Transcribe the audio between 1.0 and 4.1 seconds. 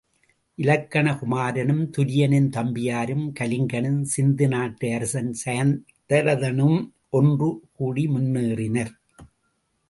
குமரனும், துரியனின் தம்பியரும், கலிங்கனும்,